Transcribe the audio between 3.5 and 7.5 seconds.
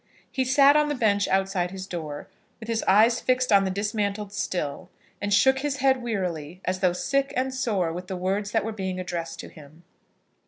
on the dismantled mill, and shook his head wearily, as though sick